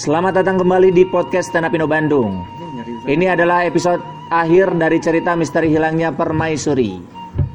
Selamat 0.00 0.40
datang 0.40 0.56
kembali 0.56 0.96
di 0.96 1.04
podcast 1.04 1.52
Stand 1.52 1.68
Up 1.68 1.76
Indo 1.76 1.84
Bandung. 1.84 2.40
Ini 3.04 3.36
adalah 3.36 3.68
episode 3.68 4.00
akhir 4.32 4.72
dari 4.80 4.96
cerita 4.96 5.36
misteri 5.36 5.68
hilangnya 5.68 6.08
Permaisuri. 6.08 6.96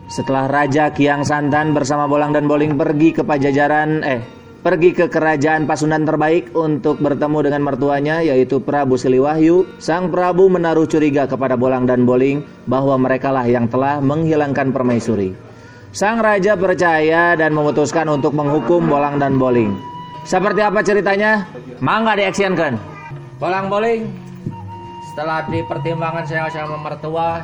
Setelah 0.05 0.45
Raja 0.45 0.93
Kiang 0.93 1.25
Santan 1.25 1.73
bersama 1.73 2.05
Bolang 2.05 2.37
dan 2.37 2.45
Boling 2.45 2.77
pergi 2.77 3.17
ke 3.17 3.25
Pajajaran, 3.25 4.05
eh, 4.05 4.21
pergi 4.61 4.93
ke 4.93 5.09
kerajaan 5.09 5.65
Pasundan 5.65 6.05
terbaik 6.05 6.53
untuk 6.53 7.01
bertemu 7.01 7.49
dengan 7.49 7.65
mertuanya 7.65 8.21
yaitu 8.21 8.61
Prabu 8.61 8.93
Siliwahyu, 8.93 9.81
Sang 9.81 10.13
Prabu 10.13 10.45
menaruh 10.45 10.85
curiga 10.85 11.25
kepada 11.25 11.57
Bolang 11.57 11.89
dan 11.89 12.05
Boling 12.05 12.45
bahwa 12.69 12.93
merekalah 13.01 13.49
yang 13.49 13.65
telah 13.65 13.97
menghilangkan 14.05 14.69
Permaisuri. 14.69 15.33
Sang 15.89 16.21
Raja 16.21 16.53
percaya 16.53 17.33
dan 17.33 17.57
memutuskan 17.57 18.05
untuk 18.05 18.37
menghukum 18.37 18.85
Bolang 18.85 19.17
dan 19.17 19.41
Boling. 19.41 19.95
Seperti 20.29 20.61
apa 20.61 20.85
ceritanya? 20.85 21.64
Mangga 21.83 22.15
diaksiankan. 22.15 22.79
Bolang 23.35 23.67
boling. 23.67 24.07
Setelah 25.11 25.43
dipertimbangkan 25.51 26.23
saya 26.23 26.47
sama 26.51 26.79
mertua, 26.79 27.43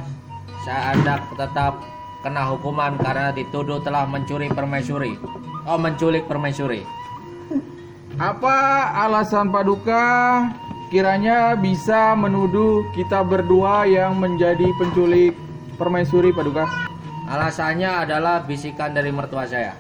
saya 0.64 0.96
hendak 0.96 1.24
tetap 1.36 1.84
kena 2.24 2.48
hukuman 2.56 2.96
karena 3.00 3.36
dituduh 3.36 3.84
telah 3.84 4.08
mencuri 4.08 4.48
permaisuri. 4.48 5.20
Oh, 5.68 5.76
menculik 5.76 6.28
permaisuri. 6.32 6.88
Apa 8.20 8.92
alasan 9.08 9.52
Paduka 9.52 10.04
kiranya 10.92 11.56
bisa 11.56 12.16
menuduh 12.16 12.88
kita 12.96 13.24
berdua 13.24 13.88
yang 13.88 14.20
menjadi 14.20 14.68
penculik 14.80 15.36
permaisuri 15.76 16.32
Paduka? 16.32 16.68
Alasannya 17.28 18.08
adalah 18.08 18.44
bisikan 18.44 18.92
dari 18.96 19.12
mertua 19.12 19.48
saya. 19.48 19.76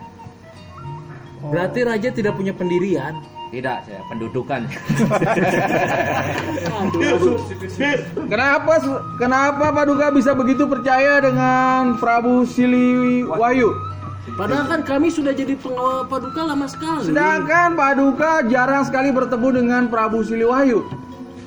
Berarti 1.44 1.84
raja 1.84 2.12
tidak 2.12 2.36
punya 2.36 2.56
pendirian. 2.56 3.41
Tidak, 3.52 3.78
saya 3.84 4.00
pendudukan. 4.08 4.64
Kenapa 8.32 8.80
kenapa 9.20 9.66
Paduka 9.76 10.08
bisa 10.16 10.32
begitu 10.32 10.64
percaya 10.72 11.20
dengan 11.20 12.00
Prabu 12.00 12.48
Siliwayu? 12.48 13.76
Padahal 14.40 14.72
kan 14.72 14.82
kami 14.88 15.12
sudah 15.12 15.36
jadi 15.36 15.60
pengawal 15.60 16.08
paduka 16.08 16.48
lama 16.48 16.64
sekali. 16.64 17.12
Sedangkan 17.12 17.76
Paduka 17.76 18.48
jarang 18.48 18.88
sekali 18.88 19.12
bertemu 19.12 19.48
dengan 19.52 19.92
Prabu 19.92 20.24
Siliwayu. 20.24 20.88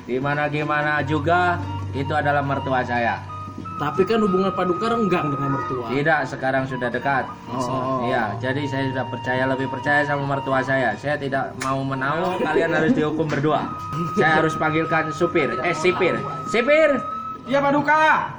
Gimana 0.05 0.45
gimana 0.45 1.01
juga 1.01 1.57
itu 1.97 2.13
adalah 2.13 2.45
mertua 2.45 2.85
saya. 2.85 3.34
Tapi 3.75 4.07
kan 4.07 4.23
hubungan 4.23 4.55
paduka 4.55 4.87
renggang 4.87 5.35
dengan 5.35 5.59
mertua. 5.59 5.91
Tidak, 5.91 6.19
sekarang 6.31 6.63
sudah 6.63 6.87
dekat. 6.87 7.27
Oh. 7.51 8.07
Iya, 8.07 8.39
jadi 8.39 8.63
saya 8.71 8.83
sudah 8.95 9.05
percaya 9.11 9.43
lebih 9.51 9.67
percaya 9.67 10.07
sama 10.07 10.23
mertua 10.23 10.63
saya. 10.63 10.95
Saya 10.95 11.19
tidak 11.19 11.51
mau 11.59 11.83
menahu, 11.83 12.39
kalian 12.39 12.71
harus 12.71 12.95
dihukum 12.95 13.27
berdua. 13.27 13.67
Saya 14.15 14.39
harus 14.39 14.55
panggilkan 14.55 15.11
supir, 15.11 15.51
eh 15.59 15.75
sipir, 15.75 16.15
sipir. 16.47 17.03
Iya 17.45 17.59
Paduka. 17.59 18.31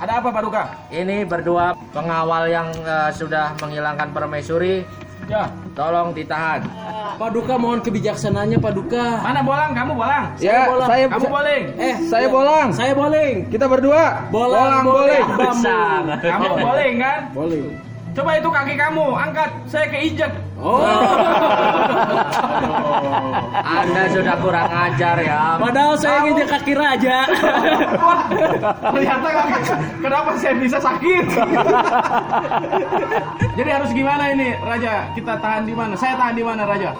Ada 0.00 0.24
apa 0.24 0.28
Paduka? 0.32 0.64
Ini 0.88 1.28
berdua 1.28 1.76
pengawal 1.92 2.48
yang 2.48 2.72
eh, 2.72 3.12
sudah 3.12 3.52
menghilangkan 3.60 4.16
permaisuri, 4.16 4.82
Ya. 5.30 5.46
Tolong 5.72 6.12
ditahan. 6.16 6.60
Paduka 7.20 7.54
mohon 7.60 7.80
kebijaksanaannya 7.84 8.58
paduka. 8.58 9.20
Mana 9.20 9.40
Bolang? 9.44 9.72
Kamu 9.76 9.92
Bolang? 9.94 10.24
Saya 10.36 10.48
ya, 10.48 10.60
Bolang. 10.68 10.88
saya 10.88 11.04
Kamu 11.08 11.26
Boling. 11.28 11.64
Eh, 11.76 11.94
Saya 12.08 12.26
Bolang. 12.28 12.68
Saya 12.72 12.92
boling. 12.96 13.36
Kita 13.52 13.66
berdua. 13.68 14.26
Bolang, 14.32 14.84
Boling. 14.84 15.24
boling. 15.36 16.18
Kamu 16.24 16.48
Boling 16.58 16.94
kan? 16.98 17.20
Boling. 17.36 17.91
Coba 18.12 18.36
itu 18.36 18.48
kaki 18.52 18.76
kamu, 18.76 19.16
angkat. 19.16 19.48
Saya 19.72 19.88
keinjek. 19.88 20.28
Oh. 20.60 20.84
Anda 23.82 24.04
sudah 24.12 24.36
kurang 24.36 24.68
ajar 24.68 25.16
ya. 25.16 25.56
Padahal 25.56 25.96
saya 25.96 26.20
ingin 26.22 26.44
dia 26.44 26.48
kaki 26.52 26.72
raja. 26.76 27.24
Wah, 27.96 28.20
ternyata 28.92 29.28
kaki. 29.32 29.60
Kenapa 30.04 30.30
saya 30.36 30.54
bisa 30.60 30.76
sakit? 30.76 31.24
Jadi 33.58 33.70
harus 33.72 33.90
gimana 33.96 34.28
ini, 34.32 34.52
Raja? 34.60 35.08
Kita 35.16 35.40
tahan 35.40 35.64
di 35.64 35.72
mana? 35.72 35.96
Saya 35.96 36.12
tahan 36.20 36.36
di 36.36 36.44
mana, 36.44 36.68
Raja? 36.68 36.92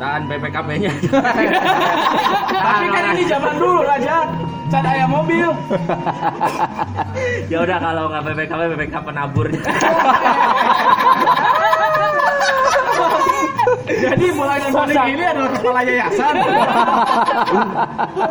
Tahan 0.00 0.22
BPKB-nya. 0.24 0.92
Tapi 2.64 2.86
kan 2.88 3.04
ini 3.12 3.24
zaman 3.28 3.54
dulu, 3.60 3.80
Raja. 3.84 4.16
Cadaya 4.72 5.04
mobil. 5.04 5.48
ya 7.52 7.58
udah 7.60 7.76
kalau 7.76 8.08
nggak 8.08 8.22
BPKB, 8.24 8.60
BPK 8.72 8.94
penaburnya. 9.04 9.62
Jadi 13.92 14.26
dan 14.32 14.70
boling 14.72 15.06
ini 15.12 15.24
adalah 15.26 15.50
kepala 15.52 15.80
yayasan. 15.84 16.34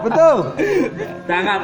Betul. 0.01 0.37
Tangkap, 1.29 1.61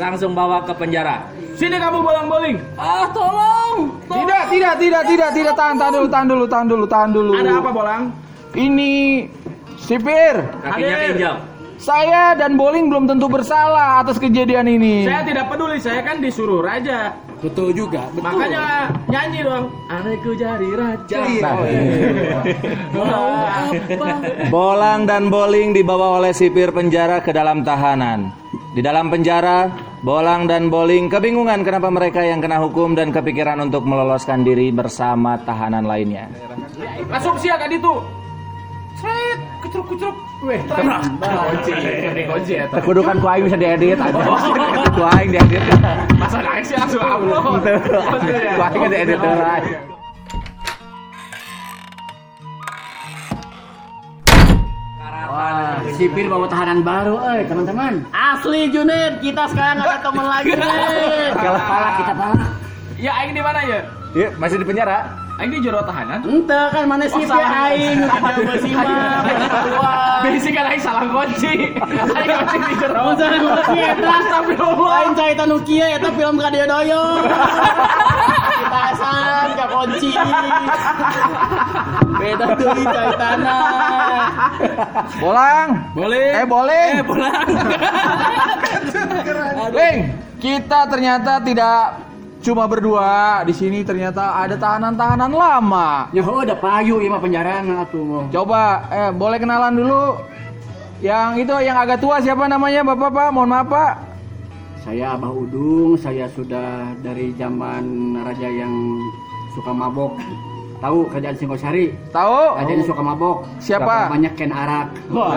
langsung 0.00 0.32
bawa 0.32 0.64
ke 0.64 0.72
penjara. 0.72 1.28
Sini 1.58 1.76
kamu 1.76 2.00
bolang 2.00 2.26
boling. 2.30 2.56
ah, 2.78 3.04
tolong. 3.12 3.92
Tidak, 4.08 4.42
tidak, 4.48 4.74
tidak, 4.80 5.02
tidak, 5.04 5.30
tidak. 5.34 5.54
Tahan, 5.58 5.74
tahan 5.76 5.92
dulu, 5.92 6.06
tahan 6.08 6.26
dulu, 6.26 6.44
tahan 6.46 6.66
dulu, 6.66 6.84
tahan 6.86 7.10
dulu. 7.12 7.32
Ada 7.36 7.52
apa 7.60 7.70
bolang? 7.74 8.02
Ini 8.58 8.92
sipir. 9.78 10.34
Kakinya 10.66 10.96
pinjam. 11.06 11.36
Saya 11.78 12.34
dan 12.34 12.58
Boling 12.58 12.90
belum 12.90 13.06
tentu 13.06 13.30
bersalah 13.30 14.02
atas 14.02 14.18
kejadian 14.18 14.66
ini. 14.66 15.06
Saya 15.06 15.22
tidak 15.22 15.46
peduli, 15.46 15.78
saya 15.78 16.02
kan 16.02 16.18
disuruh 16.18 16.58
raja. 16.58 17.14
Betul 17.38 17.70
juga. 17.70 18.10
Betul. 18.10 18.26
Makanya 18.26 18.90
nyanyi 19.06 19.46
dong. 19.46 19.70
Anakku 19.86 20.34
jadi 20.34 20.68
raja. 20.74 21.18
Oh, 22.98 23.06
Mau 23.06 23.30
apa? 23.46 24.10
Bolang 24.50 25.06
dan 25.06 25.30
Boling 25.30 25.70
dibawa 25.70 26.18
oleh 26.18 26.34
sipir 26.34 26.74
penjara 26.74 27.22
ke 27.22 27.30
dalam 27.30 27.62
tahanan. 27.62 28.34
Di 28.74 28.82
dalam 28.82 29.06
penjara, 29.06 29.70
Bolang 30.02 30.50
dan 30.50 30.74
Boling 30.74 31.06
kebingungan 31.06 31.62
kenapa 31.62 31.94
mereka 31.94 32.26
yang 32.26 32.42
kena 32.42 32.58
hukum 32.58 32.98
dan 32.98 33.14
kepikiran 33.14 33.62
untuk 33.62 33.86
meloloskan 33.86 34.42
diri 34.42 34.74
bersama 34.74 35.38
tahanan 35.46 35.86
lainnya. 35.86 36.26
Masuk 37.06 37.38
sih 37.38 37.54
kan 37.54 37.70
itu. 37.70 38.02
Sret, 38.98 39.38
kucruk-kucruk. 39.62 40.16
Weh, 40.42 40.58
tenang. 40.66 41.18
Kunci, 41.18 41.72
kunci 42.26 42.52
ya. 42.58 42.64
Kudukan 42.70 43.16
ku 43.18 43.26
aing 43.26 43.44
bisa 43.46 43.58
diedit 43.58 43.98
aja. 43.98 44.22
Ku 44.90 45.02
aing 45.18 45.30
diedit. 45.30 45.62
Masa 46.14 46.38
naik 46.42 46.64
sih 46.66 46.74
langsung 46.78 47.02
upload. 47.02 47.62
Ku 47.62 48.62
aing 48.62 48.90
diedit. 48.90 49.18
Wah, 55.28 55.84
sipir 55.94 56.26
bawa 56.26 56.48
tahanan 56.48 56.80
baru, 56.80 57.20
eh 57.36 57.44
teman-teman. 57.44 58.00
Asli 58.10 58.72
Junid, 58.72 59.20
kita 59.20 59.44
sekarang 59.52 59.84
ada 59.84 60.00
teman 60.00 60.24
lagi 60.24 60.52
nih. 60.58 61.30
Kalau 61.36 61.60
pala 61.62 61.88
kita 62.00 62.12
pala. 62.16 62.34
Ya 62.96 63.12
aing 63.22 63.36
di 63.36 63.42
mana 63.44 63.60
ya? 63.62 63.78
Iya, 64.16 64.28
masih 64.40 64.56
di 64.58 64.66
penjara. 64.66 65.27
Aing 65.38 65.54
di 65.54 65.62
jero 65.62 65.78
tahanan. 65.86 66.18
Ente 66.26 66.60
kan 66.74 66.82
mana 66.90 67.06
sipir 67.06 67.30
salah. 67.30 67.70
aing, 67.70 68.02
kita 68.10 68.42
bersimak, 68.42 69.22
keluar. 69.62 70.18
Basic 70.26 70.50
kan 70.50 70.66
aing 70.66 70.82
salah 70.82 71.06
kunci. 71.06 71.52
Aing 72.18 72.34
kunci 72.42 72.58
di 72.58 72.74
jero. 72.82 73.14
Kunci 73.14 73.78
eta, 73.78 74.08
Astagfirullah. 74.18 74.90
lain 74.98 75.10
cerita 75.14 75.44
Nokia 75.46 75.86
eta 75.94 76.10
film 76.10 76.42
kadia 76.42 76.66
doyong. 76.66 77.22
Kita 78.58 78.80
asan 78.90 79.46
ka 79.54 79.66
kunci. 79.70 80.10
Beda 82.18 82.46
deui 82.58 82.82
caitana. 82.82 83.58
Bolang. 85.22 85.68
Boleh. 85.94 86.28
Eh, 86.34 86.46
Boling. 86.50 86.94
Eh, 86.98 87.04
bolang. 87.06 87.46
Ling, 89.78 89.98
kita 90.42 90.90
ternyata 90.90 91.38
tidak 91.46 92.07
cuma 92.42 92.64
berdua. 92.66 93.42
Di 93.46 93.54
sini 93.54 93.82
ternyata 93.86 94.36
ada 94.38 94.54
tahanan-tahanan 94.58 95.32
lama. 95.32 96.10
Ya 96.10 96.22
oh, 96.22 96.42
ada 96.42 96.58
payu 96.58 96.98
ieu 96.98 97.10
mah 97.10 97.22
penjara 97.22 97.62
mau. 97.64 98.28
Coba, 98.30 98.88
eh 98.90 99.10
boleh 99.14 99.38
kenalan 99.38 99.74
dulu. 99.74 100.04
Yang 100.98 101.46
itu 101.46 101.54
yang 101.62 101.78
agak 101.78 102.02
tua 102.02 102.18
siapa 102.18 102.50
namanya 102.50 102.82
Bapak 102.82 103.10
Pak? 103.14 103.28
Mohon 103.30 103.50
maaf 103.54 103.66
Pak. 103.70 103.92
Saya 104.82 105.14
Abah 105.14 105.30
Udung, 105.30 105.94
saya 106.00 106.26
sudah 106.32 106.96
dari 107.04 107.30
zaman 107.36 108.16
raja 108.24 108.48
yang 108.48 108.72
suka 109.54 109.70
mabok. 109.70 110.16
Tahu 110.78 111.10
kerajaan 111.10 111.34
Singosari? 111.34 111.90
Tahu? 112.14 112.54
Yang 112.62 112.86
suka 112.86 113.02
mabok. 113.02 113.42
Siapa? 113.58 114.14
Banyak 114.14 114.32
Ken 114.38 114.54
Arak. 114.54 114.94
Wah, 115.10 115.34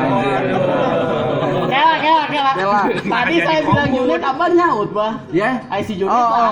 Kela, 1.71 1.95
kela, 2.03 2.23
kela. 2.27 2.51
Kela. 2.53 2.81
Tadi 2.99 3.35
saya 3.41 3.59
bilang 3.63 3.89
Junet, 3.95 4.21
apa 4.21 4.45
nyaut, 4.51 4.89
Bah? 4.91 5.13
Ya? 5.31 5.63
Si 5.81 5.97
Junet. 5.97 6.13
Oh, 6.13 6.29
oh. 6.29 6.51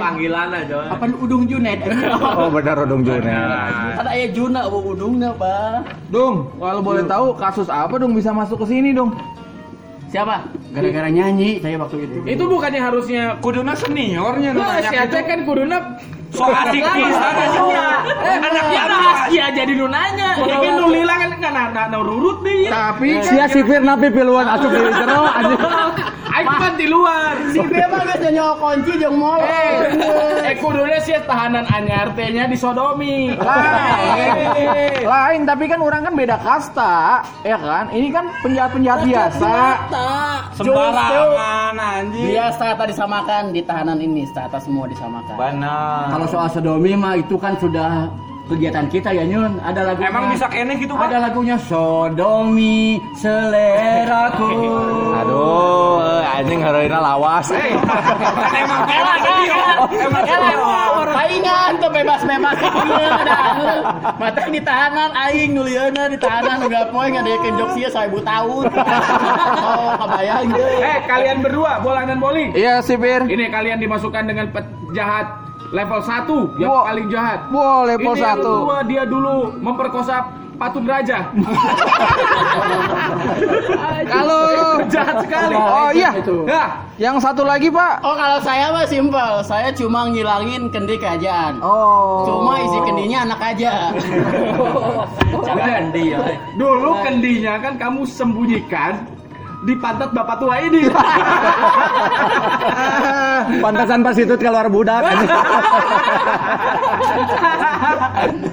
Panggilan 0.06 0.48
aja. 0.54 0.76
Apa 0.96 1.04
Udung 1.18 1.44
Junet? 1.44 1.82
Oh, 2.34 2.48
benar 2.48 2.78
Odong 2.86 3.02
Junet. 3.04 3.26
Ada 4.00 4.10
ayah 4.16 4.30
Juna, 4.32 4.70
bu 4.70 4.94
Udungnya, 4.96 5.34
Bah. 5.36 5.84
Dung, 6.08 6.48
kalau 6.56 6.80
boleh 6.80 7.04
tahu 7.04 7.36
kasus 7.36 7.68
apa 7.68 8.00
dong 8.00 8.14
bisa 8.16 8.30
masuk 8.32 8.64
ke 8.64 8.66
sini 8.70 8.94
dong? 8.96 9.12
Siapa? 10.14 10.46
Gara-gara 10.70 11.10
nyanyi 11.10 11.58
saya 11.58 11.74
waktu 11.74 12.06
itu. 12.06 12.18
Itu 12.22 12.46
bukannya 12.46 12.78
harusnya 12.78 13.34
Kuduna 13.42 13.74
seniornya 13.74 14.54
Nah, 14.54 14.78
si 14.86 14.94
Aceh 14.94 15.26
kan 15.26 15.42
kuduna 15.42 15.98
So 16.34 16.44
asik 16.50 16.82
pisan 16.82 17.34
anaknya. 17.38 17.86
Anaknya 18.42 18.82
rahasia 18.90 19.46
jadi 19.54 19.72
nunanya. 19.78 20.28
Ya 20.42 20.56
kan 20.58 20.74
lila 20.90 21.14
kan 21.14 21.30
enggak 21.30 21.52
na 21.54 21.82
na 21.94 21.98
urut 22.02 22.42
nih. 22.42 22.66
Tapi 22.66 23.08
Sia 23.22 23.46
sipir 23.46 23.80
napi 23.86 24.10
piluan 24.10 24.50
asup 24.50 24.70
di 24.74 24.82
jero 24.82 25.22
anjing. 25.30 25.63
Kan 26.64 26.80
di 26.80 26.88
luar. 26.88 27.36
Si 27.52 27.60
dia 27.68 27.84
mah 27.92 28.00
geus 28.08 28.24
nyawa 28.32 28.56
kunci 28.56 28.92
jeung 28.96 29.20
mall. 29.20 29.36
Eh 30.40 30.56
kuduna 30.56 30.96
sih 31.04 31.12
tahanan 31.28 31.68
anyar 31.68 32.16
teh 32.16 32.32
nya 32.32 32.48
disodomi. 32.48 33.36
lain, 33.36 35.04
lain 35.04 35.40
tapi 35.44 35.68
kan 35.68 35.84
orang 35.84 36.08
kan 36.08 36.16
beda 36.16 36.40
kasta, 36.40 37.20
ya 37.44 37.60
kan? 37.60 37.92
Ini 37.92 38.08
kan 38.08 38.32
penjahat-penjahat 38.40 39.00
biasa. 39.04 39.52
Sembarangan 40.56 41.76
anjing. 41.76 42.32
Dia 42.32 42.48
strata 42.56 42.88
disamakan 42.88 43.52
di 43.52 43.60
tahanan 43.60 44.00
ini, 44.00 44.24
strata 44.24 44.56
semua 44.56 44.88
disamakan. 44.88 45.36
Benar. 45.36 46.16
Kalau 46.16 46.26
soal 46.32 46.48
sodomi 46.48 46.96
mah 46.96 47.20
itu 47.20 47.36
kan 47.36 47.60
sudah 47.60 48.08
kegiatan 48.48 48.86
kita 48.92 49.10
ya 49.12 49.24
Nyun. 49.24 49.60
Ada 49.60 49.80
lagunya. 49.92 50.08
Emang 50.12 50.24
bisa 50.32 50.46
kene 50.48 50.76
gitu, 50.76 50.92
Pak? 50.92 51.08
Ada 51.08 51.18
lagunya 51.30 51.56
sodomi 51.56 53.00
seleraku. 53.16 54.50
Aduh, 55.24 56.20
anjing 56.22 56.60
hareuna 56.60 56.98
lawas. 57.00 57.48
Emang 58.62 58.82
kela 58.84 59.14
tadi 59.20 59.44
ya. 59.48 59.64
Emang 59.88 60.24
kela. 60.24 60.74
Palingan 61.14 61.72
tuh 61.78 61.90
bebas-bebas 61.94 62.56
Iya, 62.64 63.10
anu. 63.32 63.68
Mata 64.18 64.42
di 64.50 64.60
tahanan 64.60 65.10
aing 65.14 65.56
nulieuna 65.56 66.10
di 66.10 66.18
tahanan 66.18 66.66
udah 66.66 66.90
poe 66.90 67.06
ngadekeun 67.08 67.54
jok 67.56 67.70
sia 67.78 67.88
1000 67.88 68.18
tahun. 68.20 68.64
Oh, 69.62 69.90
kebayang 70.04 70.52
geus. 70.52 70.80
Eh 70.84 70.98
kalian 71.06 71.36
berdua 71.40 71.80
bolang 71.80 72.10
dan 72.10 72.18
bowling. 72.20 72.52
Iya 72.52 72.82
sipir. 72.84 73.24
Ini 73.24 73.48
kalian 73.48 73.78
dimasukkan 73.80 74.24
dengan 74.26 74.50
penjahat 74.52 75.43
level 75.72 76.00
1 76.02 76.60
yang 76.60 76.70
Wah. 76.70 76.84
paling 76.90 77.06
jahat. 77.08 77.40
Wow, 77.48 77.88
level 77.88 78.12
Ini 78.12 78.20
yang 78.20 78.38
1. 78.40 78.44
kedua 78.44 78.76
dia 78.84 79.02
dulu 79.08 79.34
memperkosa 79.62 80.16
Patun 80.54 80.86
Raja. 80.86 81.34
Kalau 84.06 84.42
jahat 84.94 85.16
sekali. 85.26 85.54
Oh 85.54 85.90
iya, 85.90 86.10
Nah, 86.46 86.68
yang 87.00 87.18
satu 87.18 87.42
lagi 87.42 87.68
Pak. 87.72 88.06
Oh 88.06 88.14
kalau 88.14 88.38
saya 88.38 88.70
mah 88.70 88.86
simpel, 88.86 89.42
saya 89.42 89.74
cuma 89.74 90.06
ngilangin 90.06 90.70
kendi 90.70 90.94
kerajaan. 90.94 91.58
Oh. 91.58 92.22
Cuma 92.28 92.62
isi 92.62 92.78
kendinya 92.86 93.18
anak 93.26 93.40
aja. 93.42 93.90
Jangan 95.46 95.90
dia. 95.90 96.18
dulu 96.54 97.02
kendinya 97.02 97.58
kan 97.58 97.74
kamu 97.74 98.06
sembunyikan 98.06 99.02
di 99.64 99.74
pantat 99.80 100.12
bapak 100.12 100.36
tua 100.38 100.60
ini. 100.60 100.84
Pantasan 103.64 104.04
pas 104.04 104.16
itu 104.16 104.36
keluar 104.36 104.68
budak. 104.68 105.02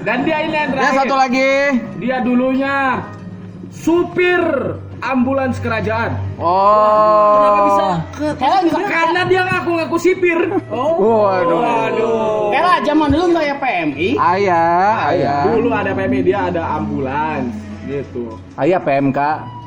Dan 0.06 0.18
dia 0.24 0.38
ini 0.44 0.56
yang 0.56 0.72
terakhir. 0.72 0.96
satu 1.04 1.14
lagi. 1.14 1.52
Dia 2.00 2.24
dulunya 2.24 3.04
supir 3.68 4.40
ambulans 5.04 5.60
kerajaan. 5.60 6.16
Oh. 6.40 8.00
Kela 8.16 8.64
bisa 8.64 8.78
Karena 8.88 9.28
dia 9.28 9.44
ngaku-ngaku 9.44 9.96
sipir. 10.00 10.40
Waduh. 10.72 12.50
Kela 12.52 12.80
zaman 12.84 13.08
dulu 13.12 13.36
nggak 13.36 13.44
ya 13.44 13.56
PMI? 13.60 14.08
Ayah, 14.16 15.12
ayah. 15.12 15.44
Dulu 15.52 15.68
ada 15.72 15.92
PMI 15.92 16.20
dia 16.24 16.48
ada 16.48 16.62
ambulans 16.80 17.71
gitu. 17.86 18.38
Aya 18.54 18.78
PMK 18.78 19.18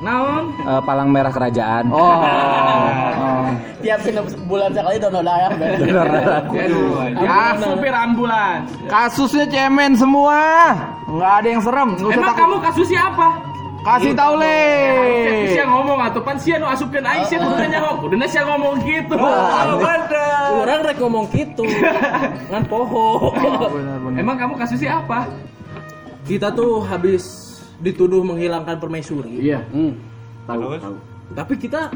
Naon? 0.04 0.54
eh, 0.56 0.82
Palang 0.84 1.10
Merah 1.12 1.34
Kerajaan. 1.34 1.92
Oh. 1.92 2.00
oh. 2.00 3.48
Tiap 3.84 4.02
bulan 4.50 4.74
sekali 4.74 4.98
download 4.98 5.30
ya. 5.30 5.50
Ah, 7.26 7.54
supir 7.60 7.94
ambulans. 7.94 8.68
Kasusnya 8.90 9.46
cemen 9.46 9.94
semua. 9.94 10.74
Nggak 11.06 11.32
ada 11.42 11.48
yang 11.48 11.62
serem. 11.62 11.90
Nggak 12.00 12.16
Emang 12.18 12.34
takut. 12.34 12.42
kamu 12.42 12.56
kasusnya 12.66 13.02
apa? 13.14 13.30
kasih 13.86 14.18
tahu 14.18 14.34
le. 14.42 14.66
Sia 15.54 15.66
ngomong 15.70 16.00
atuh 16.02 16.22
pan 16.26 16.38
sia 16.42 16.58
nu 16.58 16.66
asupkeun 16.66 17.06
aing 17.06 17.26
sia 17.30 17.38
kudu 17.38 18.18
nanya 18.18 18.26
sia 18.26 18.42
ngomong 18.42 18.82
gitu. 18.82 19.14
Orang 20.58 20.80
rek 20.82 20.98
ngomong 20.98 21.26
gitu. 21.30 21.62
Ngan 22.50 22.64
poho. 22.66 23.30
Emang 24.18 24.42
kamu 24.42 24.58
kasusnya 24.58 25.06
apa? 25.06 25.30
Kita 26.26 26.50
tuh 26.50 26.82
habis 26.82 27.45
dituduh 27.82 28.22
menghilangkan 28.24 28.80
permaisuri. 28.80 29.42
Iya. 29.42 29.64
Hmm. 29.72 29.98
Tahu, 30.46 30.78
tahu. 30.78 30.96
Tapi 31.34 31.54
kita 31.58 31.90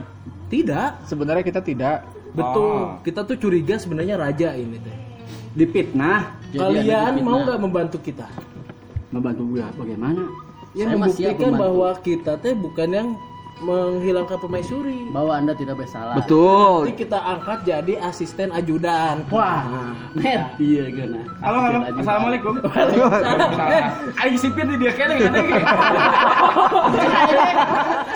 tidak. 0.50 1.00
Sebenarnya 1.06 1.44
kita 1.46 1.62
tidak. 1.62 2.08
Betul. 2.34 3.00
Kita 3.06 3.26
tuh 3.26 3.38
curiga 3.38 3.76
sebenarnya 3.78 4.16
raja 4.18 4.54
ini 4.58 4.78
teh. 4.82 4.98
Dipitnah. 5.54 6.40
Kalian 6.54 7.20
dipitnah. 7.20 7.26
mau 7.26 7.38
nggak 7.46 7.60
membantu 7.62 7.98
kita? 8.02 8.26
membantu 9.10 9.42
gue 9.58 9.66
bagaimana? 9.78 10.24
Ya 10.78 10.86
Saya 10.86 10.96
membuktikan 11.02 11.52
bahwa 11.58 11.90
kita 12.06 12.34
teh 12.38 12.54
bukan 12.54 12.90
yang 12.94 13.08
menghilangkan 13.60 14.38
permaisuri. 14.40 15.12
bahwa 15.12 15.34
anda 15.36 15.54
tidak 15.58 15.84
bersalah. 15.84 16.16
Betul. 16.20 16.88
Nanti 16.88 16.96
kita 17.04 17.20
angkat 17.20 17.60
jadi 17.66 17.94
asisten 18.04 18.54
ajudan. 18.56 19.26
Wah, 19.34 19.94
net 20.16 20.56
iya 20.62 20.86
gana. 20.94 21.22
Halo 21.44 21.58
halo. 21.66 21.80
Assalamualaikum. 21.98 22.54
Aing 24.22 24.38
sipir 24.40 24.66
di 24.70 24.76
dia 24.80 24.92
kene 24.96 25.16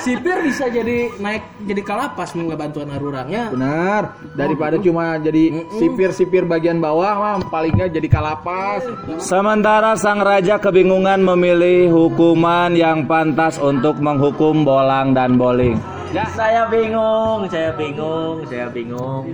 Sipir 0.04 0.38
bisa 0.44 0.68
jadi 0.68 1.08
naik 1.20 1.44
jadi 1.64 1.82
kalapas 1.84 2.36
mau 2.36 2.52
bantuan 2.54 2.92
arurangnya. 2.92 3.52
Benar. 3.54 4.20
Daripada 4.36 4.76
cuma 4.80 5.16
jadi 5.20 5.64
sipir-sipir 5.80 6.44
bagian 6.44 6.84
bawah 6.84 7.14
mah 7.20 7.36
palingnya 7.48 7.88
jadi 7.88 8.08
kalapas. 8.12 8.84
Sementara 9.20 9.96
sang 9.96 10.20
raja 10.20 10.60
kebingungan 10.60 11.24
memilih 11.24 11.90
hukuman 11.92 12.76
yang 12.76 13.08
pantas 13.08 13.56
untuk 13.58 14.00
menghukum 14.00 14.68
bolang 14.68 15.16
dan 15.16 15.33
bowling. 15.36 15.78
Ya, 16.14 16.30
saya 16.34 16.70
bingung, 16.70 17.50
saya 17.50 17.74
bingung, 17.74 18.46
saya 18.46 18.70
bingung. 18.70 19.34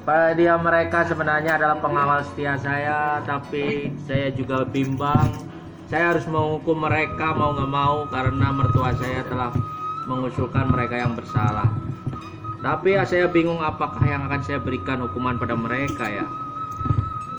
Pada 0.00 0.32
dia 0.32 0.56
mereka 0.56 1.04
sebenarnya 1.04 1.60
adalah 1.60 1.76
pengawal 1.78 2.24
setia 2.24 2.56
saya, 2.56 3.20
tapi 3.28 3.92
saya 4.08 4.32
juga 4.32 4.64
bimbang. 4.64 5.28
Saya 5.92 6.16
harus 6.16 6.24
menghukum 6.24 6.86
mereka 6.86 7.36
mau 7.36 7.52
nggak 7.52 7.70
mau 7.70 8.08
karena 8.08 8.48
mertua 8.48 8.96
saya 8.96 9.20
telah 9.28 9.52
mengusulkan 10.08 10.72
mereka 10.72 10.98
yang 10.98 11.12
bersalah. 11.12 11.68
Tapi 12.60 12.96
ya 12.96 13.04
saya 13.08 13.28
bingung 13.28 13.60
apakah 13.60 14.04
yang 14.04 14.28
akan 14.28 14.40
saya 14.44 14.60
berikan 14.60 15.00
hukuman 15.04 15.36
pada 15.36 15.56
mereka 15.56 16.08
ya. 16.08 16.24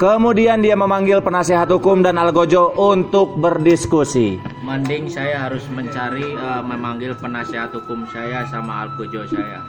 Kemudian 0.01 0.65
dia 0.65 0.73
memanggil 0.73 1.21
penasihat 1.21 1.69
hukum 1.69 2.01
dan 2.01 2.17
Algojo 2.17 2.73
untuk 2.73 3.37
berdiskusi. 3.37 4.41
Mending 4.65 5.05
saya 5.05 5.45
harus 5.45 5.61
mencari 5.69 6.25
eh, 6.25 6.61
memanggil 6.65 7.13
penasihat 7.13 7.69
hukum 7.69 8.09
saya 8.09 8.41
sama 8.49 8.89
Algojo 8.89 9.29
saya. 9.29 9.61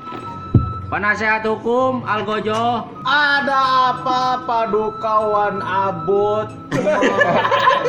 Penasihat 0.89 1.45
hukum 1.45 2.01
Algojo. 2.09 2.89
Ada 3.05 3.61
apa 3.93 4.41
padukawan 4.49 5.61
abut? 5.61 6.49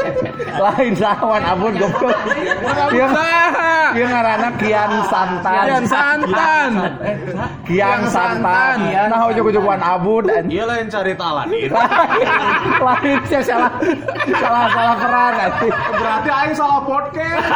Lain 0.54 0.94
lawan 0.98 1.44
abun 1.44 1.74
goblok. 1.78 2.18
Dia 2.94 3.08
dia 3.94 4.06
ngaranna 4.10 4.50
Kian 4.58 4.92
Santan. 5.08 5.64
Kian 5.70 5.86
Santan. 5.86 6.72
Kian 7.68 8.02
Santan. 8.10 8.78
Nah 8.90 9.30
ujug-ujugan 9.30 9.80
abun 9.80 10.26
dan 10.26 10.50
Dia 10.50 10.66
lain 10.70 10.90
cari 10.90 11.14
lain 12.84 13.20
sih 13.30 13.42
salah 13.46 13.72
salah 14.42 14.66
salah 14.74 14.96
peran 14.98 15.34
nanti. 15.38 15.68
Berarti 15.72 16.30
aing 16.30 16.56
salah 16.58 16.82
podcast. 16.82 17.48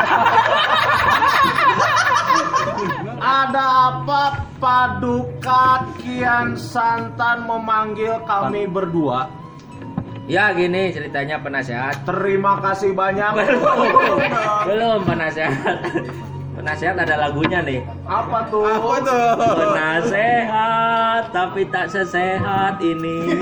Ada 3.18 3.66
apa 3.92 4.24
paduka 4.62 5.84
Kian 5.98 6.54
Santan 6.54 7.50
memanggil 7.50 8.22
kami 8.30 8.70
berdua? 8.70 9.47
Ya 10.28 10.52
gini 10.52 10.92
ceritanya 10.92 11.40
penasehat. 11.40 12.04
Terima 12.04 12.60
kasih 12.60 12.92
banyak. 12.92 13.32
Belum 14.68 15.00
penasehat. 15.08 15.80
Penasehat 16.52 17.00
ada 17.00 17.16
lagunya 17.16 17.64
nih. 17.64 17.80
Apa 18.04 18.44
tuh? 18.52 18.68
Apa 18.68 18.96
tuh? 19.08 19.28
Penasehat 19.40 21.32
tapi 21.32 21.64
tak 21.72 21.88
sesehat 21.88 22.76
ini. 22.84 23.40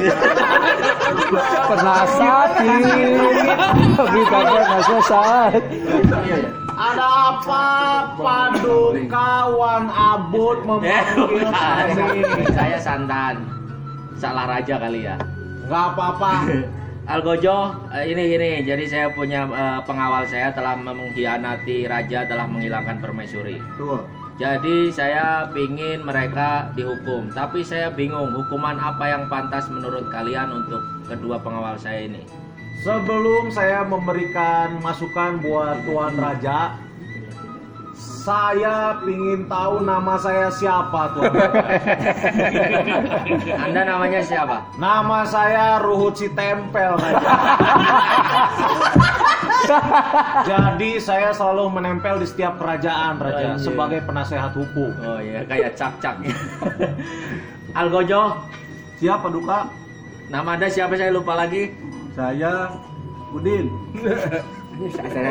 Penasihat 1.74 2.50
tapi 2.54 4.22
tak 4.30 4.82
sesat. 4.86 5.62
Ada 6.76 7.08
apa 7.34 7.66
padukawan 8.14 9.90
abut 9.90 10.62
Eh, 10.86 11.02
memanggil 11.10 11.50
kami? 11.50 12.46
Saya 12.54 12.78
santan. 12.78 13.42
Salah 14.22 14.46
raja 14.46 14.78
kali 14.78 15.10
ya. 15.10 15.18
Gak 15.66 15.86
apa-apa. 15.94 16.34
Algojo, 17.14 17.86
eh, 17.94 18.10
ini 18.10 18.34
gini. 18.34 18.52
Jadi 18.66 18.86
saya 18.90 19.08
punya 19.14 19.46
eh, 19.46 19.80
pengawal 19.86 20.26
saya 20.26 20.50
telah 20.54 20.74
mengkhianati 20.74 21.86
raja 21.86 22.26
telah 22.26 22.50
menghilangkan 22.50 22.98
permaisuri. 22.98 23.62
Tuh. 23.78 24.02
Jadi 24.36 24.92
saya 24.92 25.48
pingin 25.56 26.04
mereka 26.04 26.68
dihukum, 26.76 27.32
tapi 27.32 27.64
saya 27.64 27.88
bingung 27.88 28.36
hukuman 28.36 28.76
apa 28.76 29.08
yang 29.08 29.32
pantas 29.32 29.64
menurut 29.72 30.12
kalian 30.12 30.52
untuk 30.52 30.84
kedua 31.08 31.40
pengawal 31.40 31.80
saya 31.80 32.04
ini. 32.04 32.20
Sebelum 32.84 33.48
saya 33.48 33.88
memberikan 33.88 34.76
masukan 34.84 35.40
buat 35.40 35.88
Tuan 35.88 36.20
Raja, 36.20 36.76
saya 38.26 38.98
pingin 39.06 39.46
tahu 39.46 39.86
nama 39.86 40.18
saya 40.18 40.50
siapa 40.50 41.14
Raja. 41.14 41.30
Anda 43.70 43.82
namanya 43.86 44.26
siapa? 44.26 44.66
Nama 44.82 45.20
saya 45.30 45.78
Ruhut 45.78 46.18
si 46.18 46.26
Tempel 46.34 46.98
Raja. 46.98 47.22
Jadi 50.50 50.98
saya 50.98 51.30
selalu 51.38 51.78
menempel 51.78 52.18
di 52.18 52.26
setiap 52.26 52.58
kerajaan 52.58 53.22
Raja 53.22 53.62
sebagai 53.62 54.02
penasehat 54.02 54.58
hukum. 54.58 54.90
Oh 55.06 55.22
iya, 55.22 55.46
kayak 55.46 55.78
cak-cak. 55.78 56.26
Algojo, 57.80 58.42
Siapa 58.96 59.28
duka? 59.28 59.68
nama 60.26 60.58
Anda 60.58 60.74
siapa 60.74 60.98
saya 60.98 61.14
lupa 61.14 61.38
lagi. 61.38 61.70
Saya 62.18 62.74
Udin. 63.36 63.68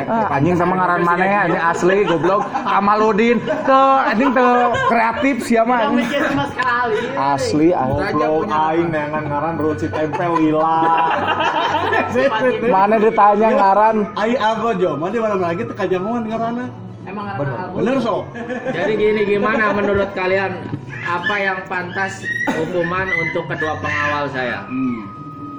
Ah, 0.09 0.41
anjing 0.41 0.57
sama 0.57 0.73
ngaran 0.73 1.05
mana 1.05 1.21
ya 1.21 1.41
ini 1.45 1.59
asli 1.61 2.01
goblok. 2.01 2.41
Kamaludin 2.49 3.37
tuh 3.45 3.93
anjing 4.09 4.33
tuh 4.33 4.73
kreatif 4.89 5.35
siapa 5.45 5.93
asli 7.13 7.69
anjing 7.69 8.17
Goblok. 8.17 8.49
aing 8.49 8.89
nengan 8.89 9.23
ngaran 9.29 9.53
si 9.77 9.87
Tempel 9.93 10.31
lila. 10.41 10.81
mana 12.73 12.95
ditanya 12.97 13.49
ngaran? 13.53 13.95
Ai 14.17 14.33
agojo, 14.33 14.97
mana 14.97 15.17
malam 15.21 15.39
lagi 15.39 15.61
teu 15.61 15.77
kajanguan 15.77 16.25
ngaranna. 16.25 16.65
Emang 17.05 17.37
Bener. 17.77 18.01
sok. 18.01 18.25
Jadi 18.73 18.93
gini 18.97 19.21
gimana 19.29 19.77
menurut 19.77 20.09
kalian? 20.17 20.57
Apa 21.05 21.35
yang 21.37 21.61
pantas 21.69 22.25
hukuman 22.49 23.05
untuk 23.05 23.45
kedua 23.45 23.77
pengawal 23.77 24.25
saya? 24.33 24.65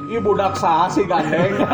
Ibu 0.06 0.30
daksa 0.38 0.86
si 0.86 1.02
gandeng. 1.02 1.58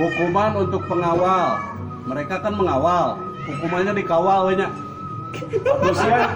Hukuman 0.00 0.52
untuk 0.64 0.82
pengawal. 0.88 1.60
Mereka 2.08 2.40
kan 2.40 2.52
mengawal. 2.56 3.20
Hukumannya 3.44 3.92
dikawal 3.92 4.48
we 4.48 4.56
nya. 4.56 4.68
Terus 5.34 5.98
ya 6.06 6.30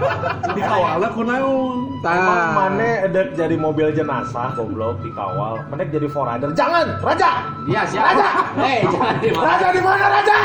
Dikawalnya 0.53 1.09
kunaon? 1.15 1.77
Emang 2.03 2.51
mana 2.51 3.07
edek 3.07 3.31
jadi 3.33 3.55
mobil 3.55 3.89
jenazah 3.95 4.53
goblok 4.53 5.01
dikawal. 5.01 5.65
Mana 5.71 5.87
jadi 5.87 6.07
forrider. 6.11 6.51
Jangan, 6.53 6.99
Raja. 7.01 7.49
Iya 7.65 7.81
siapa? 7.89 8.27
Hei 8.59 8.85
jangan. 8.85 9.15
Raja 9.33 9.67
di 9.73 9.81
mana 9.81 10.05
Raja? 10.13 10.37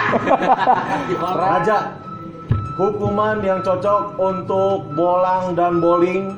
Raja. 1.44 1.78
Hukuman 2.75 3.38
yang 3.46 3.62
cocok 3.62 4.18
untuk 4.18 4.82
bolang 4.99 5.54
dan 5.54 5.78
bowling 5.78 6.34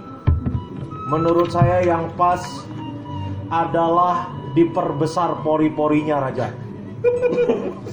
menurut 1.06 1.48
saya 1.48 1.82
yang 1.82 2.10
pas 2.12 2.42
adalah 3.48 4.26
diperbesar 4.52 5.40
pori-porinya 5.40 6.18
Raja. 6.20 6.50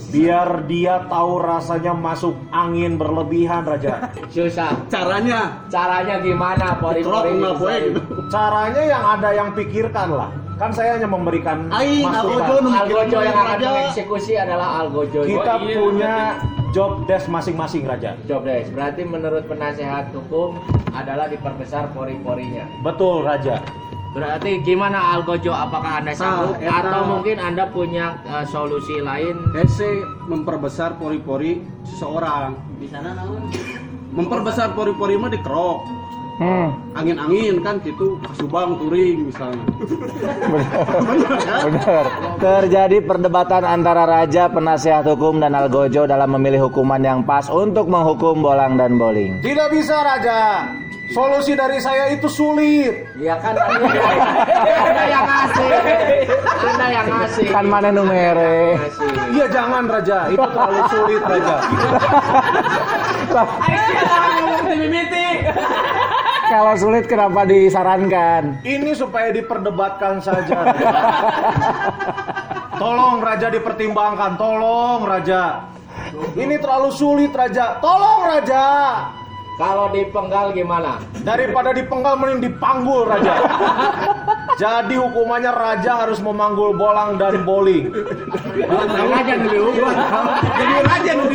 Biar 0.09 0.65
dia 0.65 1.05
tahu 1.05 1.37
rasanya 1.37 1.93
masuk 1.93 2.33
angin 2.49 2.95
berlebihan 2.95 3.61
Raja. 3.63 4.09
Susah. 4.27 4.73
Caranya 4.87 5.65
Caranya 5.67 6.17
gimana? 6.19 6.73
Trot 6.73 6.81
Pori-pori 6.83 7.29
nggak 7.35 7.55
boleh 7.55 7.77
bisa- 7.77 7.85
gitu. 7.91 8.01
Caranya 8.27 8.81
yang 8.83 9.03
ada 9.11 9.29
yang 9.31 9.49
pikirkan 9.53 10.09
lah. 10.09 10.29
Kan 10.53 10.69
saya 10.69 10.95
hanya 10.95 11.09
memberikan 11.09 11.65
Aing, 11.67 12.05
Algojo, 12.05 12.37
masukan. 12.39 12.61
nu 12.61 12.69
Algojo 12.71 13.17
yang 13.19 13.35
akan 13.35 13.47
Raja. 13.51 13.67
mengeksekusi 13.67 14.33
adalah 14.35 14.69
Algojo. 14.79 15.19
Kita 15.23 15.51
Oh, 15.51 15.59
iya, 15.59 15.75
punya 15.75 16.15
job 16.73 17.05
desk 17.05 17.29
masing-masing 17.29 17.85
Raja. 17.85 18.17
Job 18.25 18.43
desk. 18.43 18.73
Berarti 18.73 19.05
menurut 19.05 19.45
penasehat 19.45 20.09
hukum 20.11 20.57
adalah 20.91 21.29
diperbesar 21.29 21.93
pori-porinya. 21.93 22.65
Betul 22.81 23.23
Raja. 23.23 23.61
Berarti 24.13 24.61
gimana 24.61 25.17
Algojo? 25.17 25.49
Apakah 25.49 26.01
anda 26.01 26.13
sanggup 26.13 26.57
eta. 26.61 26.85
atau 26.85 27.01
mungkin 27.17 27.41
anda 27.41 27.65
punya 27.69 28.17
eh, 28.25 28.45
solusi 28.45 29.01
lain? 29.01 29.37
Hese 29.57 30.05
memperbesar 30.29 30.97
pori-pori 30.97 31.61
seseorang. 31.85 32.57
Di 32.77 32.89
sana 32.89 33.17
naon? 33.17 33.49
Memperbesar 34.13 34.77
pori-pori 34.77 35.17
mah 35.17 35.33
dikerok. 35.33 36.02
Hmm 36.39 36.69
Angin-angin 36.93 37.57
kan 37.65 37.81
gitu 37.81 38.21
kasubang 38.21 38.77
touring 38.77 39.33
misalnya. 39.33 39.65
bener 41.65 42.05
terjadi 42.37 42.97
perdebatan 43.01 43.65
antara 43.65 44.05
raja 44.05 44.45
penasehat 44.53 45.01
hukum 45.09 45.41
dan 45.41 45.57
algojo 45.57 46.05
dalam 46.05 46.29
memilih 46.37 46.69
hukuman 46.69 47.01
yang 47.01 47.25
pas 47.25 47.49
untuk 47.49 47.89
menghukum 47.89 48.45
bolang 48.45 48.77
dan 48.77 49.01
bowling 49.01 49.41
Tidak 49.41 49.67
bisa 49.73 50.05
Raja. 50.05 50.69
Solusi 51.13 51.53
dari 51.53 51.77
saya 51.77 52.09
itu 52.09 52.25
sulit. 52.25 53.05
Iya 53.19 53.37
kan 53.37 53.53
anda, 53.53 53.85
anda 53.85 55.03
yang 55.05 55.25
ngasih, 55.29 55.69
anda 56.63 56.87
yang 56.89 57.07
ngasih. 57.11 57.45
kan 57.53 57.65
mana 57.69 57.89
numere. 57.93 58.79
Iya 59.29 59.45
jangan 59.51 59.83
Raja, 59.85 60.31
itu 60.33 60.41
terlalu 60.41 60.81
sulit 60.89 61.21
Raja. 61.21 61.55
Kalau 66.49 66.73
sulit 66.75 67.07
kenapa 67.07 67.47
disarankan 67.47 68.59
Ini 68.63 68.91
supaya 68.95 69.31
diperdebatkan 69.31 70.19
saja. 70.19 70.57
Tolong 72.83 73.21
Raja 73.23 73.47
dipertimbangkan, 73.53 74.35
tolong 74.35 75.07
Raja. 75.07 75.71
Ini 76.35 76.57
terlalu 76.59 76.89
sulit 76.91 77.31
Raja, 77.31 77.79
tolong 77.79 78.27
Raja. 78.27 78.65
Kalau 79.61 79.93
dipenggal 79.93 80.51
gimana? 80.51 80.97
Daripada 81.21 81.71
dipenggal 81.71 82.17
mending 82.17 82.49
dipanggul 82.49 83.05
Raja. 83.05 83.33
Jadi 84.53 84.95
hukumannya 84.97 85.49
Raja 85.49 86.05
harus 86.05 86.21
memanggul 86.21 86.77
bolang 86.77 87.17
dan 87.17 87.41
bowling. 87.41 87.89
Aja 89.13 89.35
dulu. 89.41 89.71
Jadi 90.43 90.73
raja 90.85 91.11
nu 91.17 91.25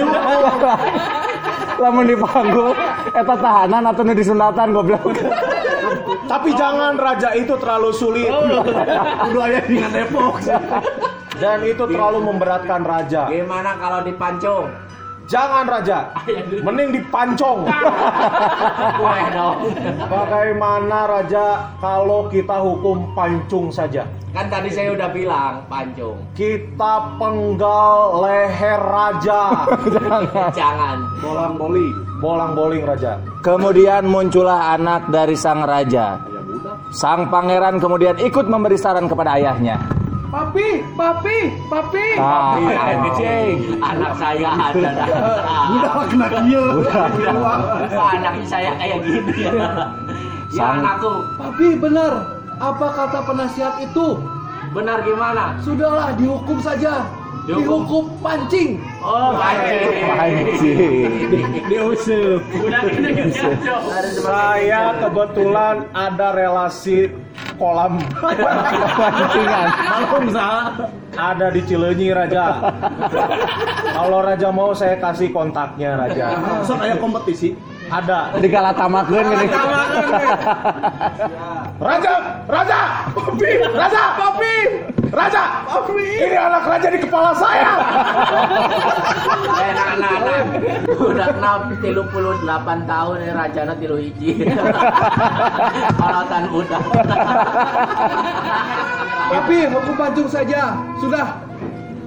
lamun 1.78 2.10
dipanggul 2.10 2.74
eta 3.14 3.34
tahanan 3.38 3.86
atau 3.86 4.02
nu 4.02 4.12
disunatan 4.12 4.74
goblok 4.74 5.14
Tapi 6.28 6.52
jangan 6.52 7.00
Raja 7.00 7.32
itu 7.32 7.56
terlalu 7.56 7.90
sulit. 7.94 8.28
Kudu 8.28 9.38
aya 9.40 9.64
di 9.64 9.80
Depok. 9.80 10.44
Dan 11.38 11.64
itu 11.64 11.84
terlalu 11.88 12.18
memberatkan 12.20 12.84
Raja. 12.84 13.32
Gimana 13.32 13.80
kalau 13.80 14.04
dipancung? 14.04 14.68
Jangan 15.28 15.68
Raja, 15.68 16.08
mending 16.64 16.88
dipancong. 16.96 17.68
Bagaimana 20.08 21.04
Raja 21.04 21.76
kalau 21.78 22.32
kita 22.32 22.56
hukum 22.56 23.12
pancung 23.12 23.68
saja? 23.68 24.08
Kan 24.32 24.48
tadi 24.48 24.72
saya 24.72 24.96
udah 24.96 25.08
bilang 25.12 25.68
pancung. 25.68 26.16
Kita 26.32 27.20
penggal 27.20 28.24
leher 28.24 28.80
Raja. 28.80 29.68
Jangan. 30.58 30.96
Bolang 31.20 31.54
boli. 31.60 31.86
Bolang 32.18 32.52
bowling 32.56 32.82
Raja. 32.82 33.20
kemudian 33.46 34.02
muncullah 34.10 34.74
anak 34.74 35.06
dari 35.06 35.38
sang 35.38 35.62
raja 35.62 36.18
sang 36.90 37.30
pangeran 37.30 37.78
kemudian 37.78 38.18
ikut 38.18 38.50
memberi 38.50 38.74
saran 38.74 39.06
kepada 39.06 39.38
ayahnya 39.38 39.78
Papi, 40.28 40.84
papi, 40.92 41.38
papi. 41.72 42.06
ah, 42.20 42.60
Anjing, 42.60 43.80
anak 43.80 44.12
saya 44.20 44.50
ada 44.52 44.90
dah. 44.92 45.08
Udah 45.72 45.92
kena 46.04 46.26
kieu. 46.44 46.64
Kok 47.88 48.08
anak 48.12 48.34
saya 48.44 48.76
kayak 48.76 48.98
gini 49.00 49.32
ya? 49.48 49.52
Ya 50.48 50.64
Sang- 50.64 50.84
anakku, 50.84 51.24
Papi, 51.36 51.80
benar. 51.80 52.12
Apa 52.58 52.86
kata 52.92 53.20
penasihat 53.24 53.80
itu? 53.80 54.20
benar 54.68 55.00
gimana? 55.00 55.56
Sudahlah, 55.64 56.12
dihukum 56.12 56.60
saja. 56.60 57.08
Dihukum? 57.48 58.12
Pancing. 58.20 58.76
Oh, 59.00 59.32
pancing. 59.40 60.68
Gini 61.32 61.64
gitu. 61.64 62.44
Saya 64.20 65.00
kebetulan 65.00 65.88
ada 65.96 66.36
relasi 66.36 67.08
kolam 67.56 68.04
Pancingan. 68.20 69.68
Ada 71.16 71.46
di 71.50 71.60
Cileunyi 71.64 72.12
Raja. 72.12 72.46
Kalau 73.96 74.20
Raja 74.20 74.52
mau 74.52 74.76
saya 74.76 75.00
kasih 75.00 75.32
kontaknya 75.32 75.96
Raja. 75.96 76.36
Sok 76.68 76.84
aya 76.84 77.00
kompetisi. 77.00 77.56
Ada. 77.88 78.36
Digalatamakeun 78.36 79.24
gini. 79.32 79.46
Raja, 81.78 82.14
Raja, 82.44 82.80
Papi, 83.14 83.50
Raja, 83.64 84.02
Papi, 84.18 84.54
Raja, 85.08 85.42
Papi. 85.64 86.08
Ini 86.20 86.36
anak 86.36 86.64
Raja 86.68 86.88
di 86.92 86.98
kepala 87.00 87.32
saya. 87.38 87.72
Eh, 89.58 89.70
nah, 89.72 89.92
nah, 89.96 90.14
nah. 90.20 90.42
Udah 90.98 91.26
kenal 91.32 91.56
38 91.80 92.90
tahun 92.90 93.16
ya 93.24 93.32
rajana 93.36 93.72
tilu 93.78 93.96
hiji. 93.96 94.44
Alatan 96.02 96.44
udah. 96.52 96.82
Papi, 99.28 99.58
hukum 99.70 99.94
pancung 99.96 100.28
saja. 100.28 100.76
Sudah. 101.00 101.26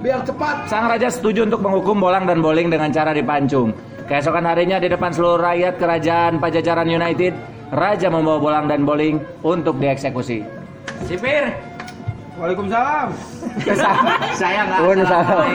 Biar 0.02 0.18
cepat. 0.26 0.66
Sang 0.66 0.90
raja 0.90 1.06
setuju 1.06 1.46
untuk 1.46 1.62
menghukum 1.62 2.02
bolang 2.02 2.26
dan 2.26 2.42
bowling 2.42 2.68
dengan 2.74 2.90
cara 2.90 3.14
dipancung. 3.14 3.70
Keesokan 4.12 4.44
harinya 4.44 4.76
di 4.76 4.92
depan 4.92 5.08
seluruh 5.08 5.40
rakyat 5.40 5.80
kerajaan 5.80 6.36
Pajajaran 6.36 6.84
United, 6.84 7.32
Raja 7.72 8.12
membawa 8.12 8.36
bolang 8.36 8.68
dan 8.68 8.84
bowling 8.84 9.16
untuk 9.40 9.80
dieksekusi. 9.80 10.44
Sipir. 11.08 11.48
Waalaikumsalam. 12.36 13.08
saya 14.36 14.68
nggak 14.68 14.80
Oh, 14.84 15.00
salah. 15.08 15.48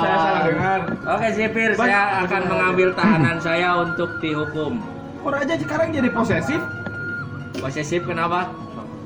Saya 0.00 0.16
salah 0.16 0.42
dengar. 0.48 0.80
Oke 1.12 1.28
Sipir, 1.36 1.70
saya 1.76 2.24
akan 2.24 2.42
mengambil 2.48 2.88
tahanan 2.96 3.36
saya 3.36 3.84
untuk 3.84 4.16
dihukum. 4.24 4.80
Kok 5.20 5.28
Raja 5.28 5.54
sekarang 5.60 5.92
jadi 5.92 6.08
posesif? 6.08 6.64
Posesif 7.60 8.00
kenapa? 8.08 8.48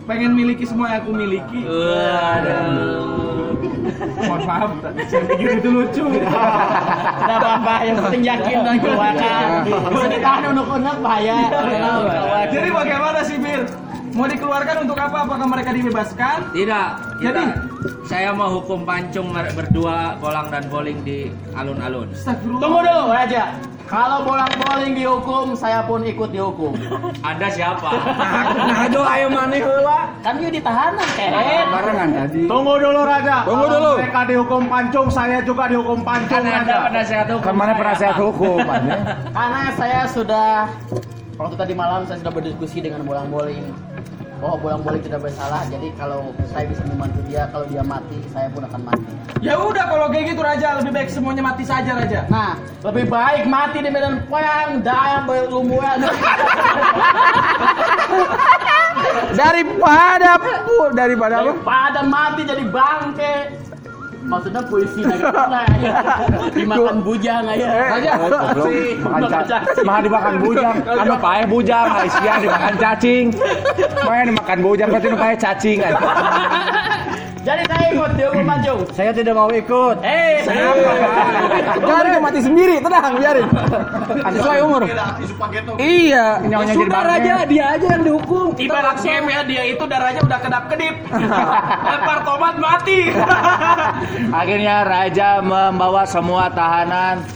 Pengen 0.03 0.35
miliki 0.35 0.67
semua 0.67 0.91
yang 0.91 1.07
aku 1.07 1.11
miliki. 1.15 1.63
Waduh. 1.63 3.23
Mohon 4.03 4.43
maaf, 4.47 4.71
saya 5.07 5.23
pikir 5.31 5.63
itu 5.63 5.69
lucu. 5.71 6.05
Tidak 6.11 7.37
apa-apa, 7.39 7.75
yang 7.87 7.97
penting 8.03 8.23
yakin 8.27 8.57
dan 8.67 8.77
keluarkan. 8.83 9.47
Bisa 9.67 10.07
ditahan 10.11 10.43
unek-unek 10.51 10.97
bahaya. 11.03 11.39
Jadi 12.51 12.69
bagaimana 12.71 13.19
sih 13.23 13.39
Bir? 13.39 13.63
Mau 14.13 14.27
dikeluarkan 14.29 14.77
untuk 14.85 14.99
apa? 14.99 15.25
Apakah 15.25 15.47
mereka 15.49 15.71
dibebaskan? 15.73 16.53
Tidak, 16.53 16.89
Jadi? 17.23 17.72
Saya 18.07 18.31
mau 18.35 18.61
hukum 18.61 18.87
pancung 18.87 19.33
berdua 19.33 20.15
bolang 20.21 20.53
dan 20.53 20.67
bowling 20.71 21.01
di 21.03 21.33
alun-alun. 21.57 22.11
Tunggu 22.61 22.81
dulu, 22.85 23.11
Raja. 23.11 23.57
Kalau 23.91 24.25
bolang 24.25 24.49
bowling 24.57 24.97
dihukum, 24.97 25.53
saya 25.53 25.85
pun 25.85 26.01
ikut 26.01 26.33
dihukum. 26.33 26.73
Anda 27.29 27.53
siapa? 27.53 27.93
Nah, 27.93 28.89
aduh 28.89 29.05
ayo 29.05 29.29
mana 29.29 29.53
heula? 29.53 30.01
Kan 30.25 30.41
you 30.41 30.49
ditahanan, 30.49 31.05
keret. 31.12 31.69
Tunggu 32.49 32.73
dulu 32.81 33.01
Raja. 33.05 33.45
Tunggu 33.45 33.67
Kalau 33.69 33.77
dulu. 33.77 33.91
Mereka 34.01 34.21
dihukum 34.33 34.62
pancung, 34.71 35.07
saya 35.12 35.45
juga 35.45 35.69
dihukum 35.69 36.01
pancung 36.01 36.41
kan 36.41 36.65
Anda 36.65 36.65
Raja. 36.65 36.77
penasihat 36.89 37.27
hukum. 37.29 37.45
Kan 37.45 37.55
mana 37.59 37.73
saya. 37.73 37.81
penasihat 37.85 38.17
hukum? 38.17 38.59
Anda? 38.65 38.97
Karena 39.29 39.62
saya 39.77 40.01
sudah 40.09 40.49
waktu 41.37 41.55
tadi 41.59 41.73
malam 41.77 42.01
saya 42.09 42.17
sudah 42.23 42.33
berdiskusi 42.33 42.79
dengan 42.81 43.05
bolang 43.05 43.29
bowling 43.29 43.67
bahwa 44.43 44.59
bolang 44.59 44.83
bowling 44.83 45.07
tidak 45.07 45.23
bersalah. 45.23 45.63
Jadi 45.71 45.95
kalau 45.95 46.35
saya 46.51 46.67
bisa 46.67 46.83
membantu 46.91 47.23
dia, 47.31 47.47
kalau 47.55 47.63
dia 47.71 47.79
mati, 47.87 48.19
saya 48.35 48.51
pun 48.51 48.67
akan 48.67 48.83
mati. 48.83 49.07
Ya 49.39 49.55
udah 49.55 49.87
kalau 49.87 50.11
kayak 50.11 50.35
gitu 50.35 50.43
Raja, 50.43 50.83
lebih 50.83 50.93
baik 50.99 51.09
semuanya 51.15 51.43
mati 51.47 51.63
saja 51.63 51.95
Raja. 51.95 52.27
Nah, 52.27 52.59
lebih 52.83 53.07
baik 53.07 53.47
mati 53.47 53.79
di 53.79 53.91
medan 53.95 54.27
perang 54.27 54.83
dayang 54.83 55.31
berlumuran. 55.31 55.99
Daripada 59.33 60.37
daripada 60.91 61.35
apa? 61.39 61.51
Daripada 61.55 62.01
mati 62.03 62.43
jadi 62.43 62.65
bangke. 62.67 63.35
Maksudnya 64.23 64.62
puisi 64.64 65.02
nah, 65.52 65.67
dimakan 66.55 67.02
bujang 67.02 67.43
aja. 67.43 67.67
Raja, 67.67 68.12
makan 69.02 69.23
cacing, 69.29 69.83
mah 69.83 69.99
dimakan 69.99 70.35
bujang, 70.38 70.76
anu 70.87 71.14
paeh 71.19 71.45
bujang, 71.50 71.87
Aisyah 71.91 72.37
dimakan 72.38 72.75
cacing, 72.79 73.25
mah 74.07 74.23
dimakan 74.23 74.59
bujang 74.62 74.88
berarti 74.95 75.07
nu 75.11 75.19
paeh 75.19 75.37
cacing 75.37 75.79
kan. 75.83 75.93
Jadi 77.43 77.63
saya 77.67 77.87
ikut 77.91 78.11
dihukum 78.15 78.45
pancung. 78.47 78.81
Saya 78.95 79.11
tidak 79.11 79.35
mau 79.35 79.51
ikut. 79.51 79.97
Eh, 80.07 80.47
Jangan 81.83 82.23
mati 82.23 82.39
sendiri, 82.39 82.79
tenang, 82.79 83.19
biarin. 83.19 83.49
Sesuai 84.39 84.59
umur. 84.63 84.81
Iya, 85.77 86.27
nyawanya 86.47 86.75
jadi 86.75 86.87
Sudah. 86.87 87.03
Raja, 87.03 87.35
dia 87.51 87.65
aja 87.75 87.87
yang 87.99 88.05
dihukum. 88.07 88.47
Ibarat 88.55 88.97
game 89.03 89.27
ya, 89.27 89.41
dia 89.43 89.63
itu 89.75 89.85
darahnya 89.91 90.23
udah 90.23 90.39
kedap-kedip. 90.39 90.95
Lempar 91.91 92.19
tomat 92.23 92.55
mati. 92.63 93.11
Akhirnya 94.41 94.87
raja 94.87 95.43
membawa 95.43 96.07
semua 96.07 96.47
tahanan 96.47 97.27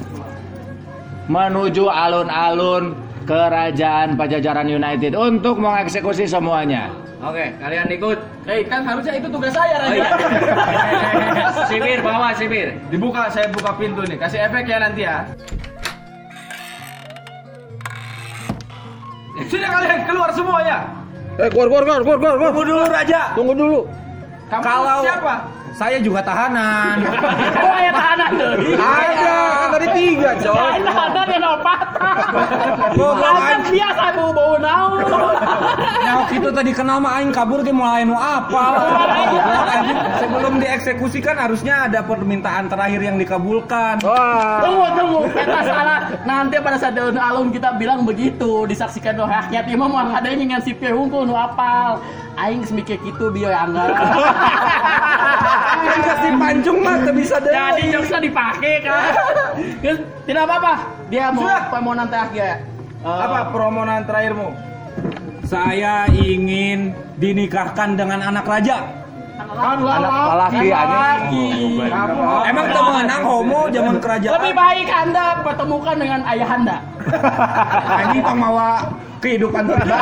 menuju 1.26 1.90
alun-alun 1.90 2.94
kerajaan 3.26 4.14
Pajajaran 4.14 4.70
United 4.70 5.18
untuk 5.18 5.58
mengeksekusi 5.58 6.30
semuanya. 6.30 7.05
Oke, 7.16 7.44
kalian 7.56 7.88
ikut. 7.88 8.18
Eh, 8.44 8.60
kan 8.68 8.84
harusnya 8.84 9.16
itu 9.16 9.28
tugas 9.32 9.48
saya, 9.50 9.76
Oh, 9.80 9.88
Raja. 9.88 9.96
iya. 9.96 10.08
sipir, 11.72 11.98
bawa 12.04 12.28
sipir. 12.36 12.76
Dibuka, 12.92 13.32
saya 13.32 13.48
buka 13.48 13.72
pintu 13.74 14.04
nih. 14.04 14.20
Kasih 14.20 14.44
efek 14.44 14.68
ya 14.68 14.76
nanti 14.78 15.02
ya. 15.02 15.24
Sudah 19.48 19.68
kalian 19.70 20.00
keluar 20.04 20.30
semuanya. 20.32 20.78
Eh, 21.36 21.48
keluar, 21.48 21.68
keluar, 21.68 21.82
keluar, 21.84 22.00
keluar, 22.00 22.34
keluar. 22.36 22.50
Tunggu 22.52 22.64
dulu 22.64 22.82
Raja. 22.88 23.20
Tunggu 23.32 23.54
dulu. 23.54 23.80
Kamu 24.46 24.62
Kalau- 24.62 25.02
siapa? 25.04 25.34
Saya 25.76 26.00
juga 26.00 26.24
tahanan. 26.24 27.04
oh 27.68 27.78
ya 27.84 27.92
tahanan 27.92 28.30
tuh. 28.32 28.52
Ada, 28.80 29.36
kan 29.44 29.68
tadi 29.76 29.86
tiga, 29.92 30.30
coy. 30.40 30.56
Saya 30.56 30.80
tahanan 30.88 31.26
yang 31.28 31.44
opat. 31.52 31.80
Gua 32.96 33.12
Kan 33.20 33.60
biasa 33.68 34.04
bau 34.16 34.30
bau 34.32 34.54
naon. 34.56 35.04
Nah, 35.04 36.12
waktu 36.24 36.34
itu 36.40 36.48
tadi 36.48 36.70
kenal 36.72 36.96
mah 37.04 37.20
aing 37.20 37.28
kabur 37.28 37.60
ge 37.60 37.76
mulai 37.76 38.08
nu 38.08 38.16
apa. 38.16 38.64
Sebelum 40.24 40.64
dieksekusikan 40.64 41.36
harusnya 41.36 41.92
ada 41.92 42.00
permintaan 42.00 42.72
terakhir 42.72 43.00
yang 43.04 43.20
dikabulkan. 43.20 44.00
Tunggu, 44.64 44.86
tunggu. 44.96 45.20
Kita 45.28 45.60
salah. 45.60 45.98
Nanti 46.24 46.56
pada 46.56 46.80
saat 46.80 46.96
alun 46.96 47.52
kita 47.52 47.76
bilang 47.76 48.08
begitu. 48.08 48.64
Disaksikan 48.64 49.12
oleh 49.20 49.28
rakyat. 49.44 49.68
Imam 49.68 49.92
mau 49.92 50.08
ada 50.08 50.24
yang 50.32 50.48
ngan 50.48 50.64
sipir 50.64 50.96
hukum 50.96 51.28
nu 51.28 51.36
apal. 51.36 52.00
Aing 52.36 52.62
semikir 52.68 53.00
gitu 53.00 53.32
biar 53.32 53.52
anggar. 53.64 53.90
Kan 55.76 56.00
kasih 56.04 56.32
pancung 56.36 56.78
mah 56.84 56.96
teu 57.00 57.12
bisa 57.16 57.36
deh. 57.40 57.52
Jadi 57.52 57.82
jokesnya 57.92 58.20
dipakai 58.20 58.74
kan. 58.84 59.12
Terus, 59.80 59.98
Tidak 60.28 60.42
apa-apa. 60.44 60.74
Dia 61.08 61.32
mau 61.32 61.48
permohonan 61.72 62.08
terakhir. 62.12 62.60
Eh, 63.00 63.08
Apa 63.08 63.48
permohonan 63.54 64.04
terakhirmu? 64.04 64.48
Saya 65.46 66.10
ingin 66.10 66.90
dinikahkan 67.16 67.94
dengan 67.94 68.20
anak 68.20 68.44
raja. 68.44 69.05
Kan 69.46 69.78
Anak 69.78 70.10
lelaki 70.34 70.68
aja. 70.74 71.02
Emang 72.50 72.66
teu 72.74 72.82
meunang 72.82 73.22
homo 73.22 73.60
zaman 73.70 73.96
kerajaan? 74.02 74.34
Lebih 74.42 74.52
baik 74.58 74.88
Anda 74.90 75.26
pertemukan 75.46 75.96
dengan 75.96 76.20
ayah 76.26 76.48
Anda. 76.50 76.76
Anjing 78.02 78.22
pamawa 78.26 78.68
kehidupan 79.22 79.62
pribadi. 79.70 79.92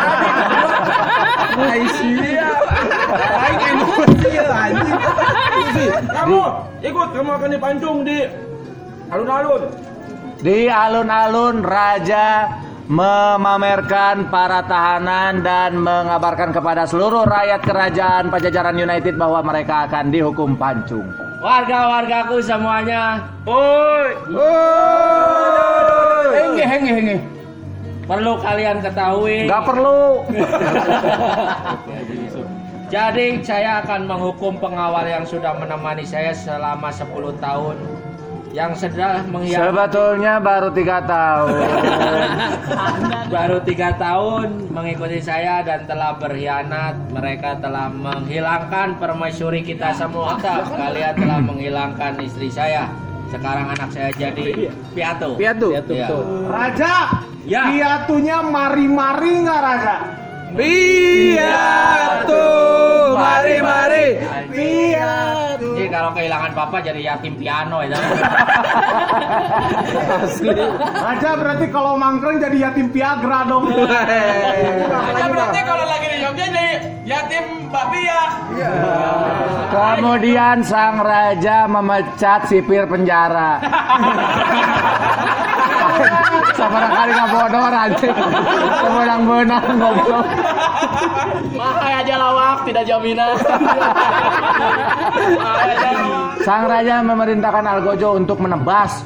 Aisyah. 1.55 2.57
Aing 3.45 3.63
emosi 3.77 4.31
anjing. 4.41 5.01
Kamu 6.09 6.41
ikut, 6.81 7.09
kamu 7.13 7.31
akan 7.37 7.49
dipancung 7.53 7.97
di 8.03 8.19
alun-alun. 9.13 9.63
Di 10.41 10.69
alun-alun 10.69 11.65
raja 11.65 12.49
memamerkan 12.85 14.29
para 14.29 14.61
tahanan 14.69 15.41
dan 15.41 15.81
mengabarkan 15.81 16.53
kepada 16.53 16.85
seluruh 16.85 17.25
rakyat 17.25 17.65
kerajaan 17.65 18.29
Pajajaran 18.29 18.77
United 18.77 19.17
bahwa 19.17 19.41
mereka 19.41 19.89
akan 19.89 20.13
dihukum 20.13 20.53
pancung. 20.53 21.09
Warga-wargaku 21.41 22.41
semuanya, 22.41 23.25
Henge, 26.35 26.65
henge, 26.65 26.93
henge. 26.93 27.17
perlu 28.05 28.37
kalian 28.41 28.85
ketahui. 28.85 29.49
Gak 29.49 29.65
perlu. 29.65 30.25
Jadi 32.95 33.41
saya 33.41 33.81
akan 33.81 34.07
menghukum 34.07 34.61
pengawal 34.61 35.09
yang 35.09 35.25
sudah 35.25 35.57
menemani 35.57 36.05
saya 36.05 36.37
selama 36.37 36.93
10 36.93 37.09
tahun 37.41 37.77
yang 38.55 38.71
sudah 38.71 39.27
menghianati 39.27 39.67
Sebetulnya 39.67 40.39
baru 40.39 40.71
tiga 40.71 41.03
tahun. 41.03 41.51
baru 43.35 43.59
tiga 43.67 43.91
tahun 43.99 44.71
mengikuti 44.71 45.19
saya 45.19 45.67
dan 45.67 45.83
telah 45.91 46.15
berkhianat. 46.15 46.95
Mereka 47.11 47.59
telah 47.59 47.91
menghilangkan 47.91 48.95
permaisuri 49.03 49.67
kita 49.67 49.91
semua. 49.99 50.39
Kalian 50.71 51.15
telah 51.19 51.39
menghilangkan 51.43 52.15
istri 52.23 52.47
saya. 52.47 52.87
Sekarang 53.35 53.75
anak 53.75 53.91
saya 53.91 54.15
jadi 54.15 54.71
piatu. 54.95 55.35
Piatu. 55.35 55.69
Ya. 55.91 56.07
Raja, 56.47 56.95
Ya. 57.45 57.69
piatunya 57.69 58.39
mari-mari 58.39 59.43
nggak 59.43 59.61
Raja? 59.61 59.95
Piatu, 60.55 62.47
mari 63.19 63.59
mari. 63.59 64.07
Piatu. 64.55 65.69
Jadi 65.75 65.91
kalau 65.91 66.15
kehilangan 66.15 66.55
papa 66.55 66.79
jadi 66.79 67.01
yatim 67.03 67.35
piano 67.35 67.83
ya. 67.83 67.99
Raja 70.79 71.31
berarti 71.35 71.67
kalau 71.75 71.99
mangkreng 71.99 72.39
jadi 72.39 72.71
yatim 72.71 72.87
piagra 72.95 73.51
dong. 73.51 73.67
Raja 73.67 75.27
berarti 75.27 75.61
kalau 75.67 75.85
lagi 75.91 76.07
di 76.07 76.23
Jogja 76.23 76.47
jadi 76.47 76.71
yatim 77.03 77.67
babi 77.75 78.07
ya. 78.07 78.23
Kemudian 79.75 80.63
sang 80.63 81.03
raja 81.03 81.67
memecat 81.67 82.47
sipir 82.47 82.87
penjara. 82.87 83.59
Sabar 86.59 86.85
kali 86.91 87.11
nggak 87.15 87.29
bodoh 87.31 87.65
anjing. 87.67 88.17
Semenang-menang 88.83 89.65
goblok. 89.79 90.27
Mahal 91.55 91.93
aja 92.03 92.15
lawak, 92.19 92.59
tidak 92.67 92.85
jaminan. 92.87 93.35
Aja. 95.65 95.91
Sang 96.45 96.69
raja 96.69 97.01
memerintahkan 97.01 97.65
Algojo 97.65 98.21
untuk 98.21 98.43
menebas 98.43 99.01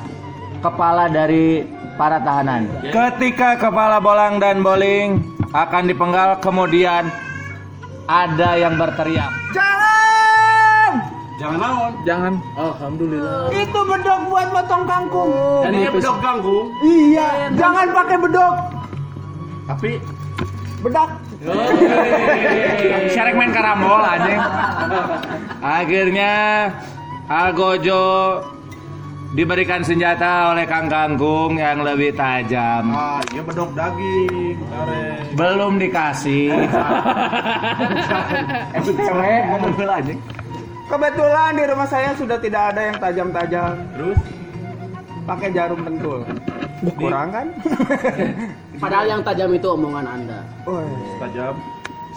kepala 0.59 1.07
dari 1.07 1.63
para 1.95 2.19
tahanan. 2.19 2.67
Ketika 2.91 3.59
kepala 3.59 4.03
bolang 4.03 4.43
dan 4.43 4.63
bowling 4.63 5.23
akan 5.55 5.85
dipenggal 5.87 6.39
kemudian 6.43 7.09
Ada 8.09 8.57
yang 8.57 8.81
berteriak. 8.81 9.29
Jangan 9.53 9.88
naon. 11.39 11.93
Jangan. 12.03 12.35
Alhamdulillah. 12.59 13.47
Itu 13.55 13.81
bedok 13.87 14.21
buat 14.27 14.49
potong 14.51 14.85
kangkung. 14.85 15.31
Ini 15.71 15.89
bedok 15.95 16.19
kangkung. 16.19 16.67
Iya, 16.83 17.29
jangan 17.55 17.87
pakai 17.95 18.17
bedok. 18.19 18.55
Tapi 19.69 19.91
Bedak. 20.79 21.11
Syarek 23.11 23.35
main 23.35 23.51
karambol 23.51 23.99
anjing. 23.99 24.39
Akhirnya 25.59 26.35
Algojo 27.27 28.39
diberikan 29.35 29.83
senjata 29.83 30.55
oleh 30.55 30.71
Kang 30.71 30.87
Kangkung 30.87 31.59
yang 31.59 31.83
lebih 31.83 32.15
tajam. 32.15 32.95
Ah, 32.95 33.19
iya 33.35 33.43
bedok 33.43 33.75
daging. 33.75 34.55
Belum 35.35 35.83
dikasih. 35.83 36.55
Kebetulan 40.89 41.53
di 41.53 41.65
rumah 41.69 41.85
saya 41.85 42.17
sudah 42.17 42.41
tidak 42.41 42.73
ada 42.73 42.81
yang 42.89 42.97
tajam-tajam. 42.97 43.77
Terus 43.93 44.19
pakai 45.29 45.49
jarum 45.53 45.81
pentul. 45.85 46.25
Kurang 46.97 47.29
kan? 47.29 47.47
Padahal 48.83 49.07
yang 49.11 49.21
tajam 49.21 49.53
itu 49.53 49.69
omongan 49.69 50.07
Anda. 50.09 50.41
tajam. 51.21 51.55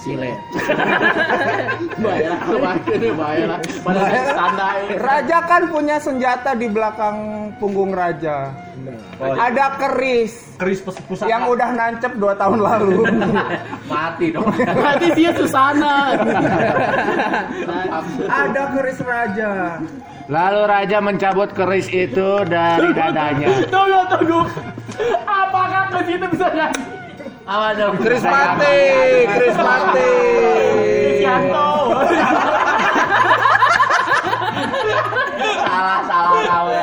Sile. 0.02 0.34
bahaya, 2.02 2.34
bahaya, 2.42 2.82
ini 2.98 3.10
bahaya 3.14 3.46
lah. 3.54 3.60
Padahal 3.86 4.34
tanda 4.34 4.68
ini. 4.82 4.94
Raja 4.98 5.38
kan 5.46 5.62
punya 5.70 5.98
senjata 6.02 6.58
di 6.58 6.66
belakang 6.66 7.18
punggung 7.62 7.94
raja. 7.94 8.50
Ada 9.22 9.78
keris 9.78 10.58
keris 10.58 10.82
pusaka. 10.82 11.30
yang 11.30 11.46
udah 11.54 11.70
nancep 11.78 12.18
dua 12.18 12.34
tahun 12.34 12.66
lalu. 12.66 13.06
Mati 13.94 14.34
dong. 14.34 14.50
Berarti 14.58 15.08
dia 15.14 15.32
Susana. 15.38 16.18
ada 18.26 18.64
keris 18.74 19.00
raja. 19.06 19.78
Lalu 20.26 20.62
raja 20.66 20.98
mencabut 20.98 21.50
keris 21.54 21.86
itu 21.94 22.42
dari 22.50 22.90
dadanya. 22.98 23.70
tunggu, 23.70 24.02
tunggu. 24.10 24.42
Apakah 25.30 25.94
ke 25.94 26.00
situ 26.10 26.26
bisa 26.34 26.50
jadi? 26.50 27.01
Apa 27.52 27.68
dong? 27.76 27.94
Keris 28.00 28.24
mati. 28.24 28.80
Yanto. 31.20 31.72
Salah, 35.68 36.00
salah 36.08 36.32
kau 36.48 36.68
ya. 36.72 36.82